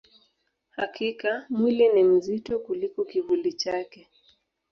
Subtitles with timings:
[0.69, 4.07] Hakika, mwili ni mzito kuliko kivuli chake.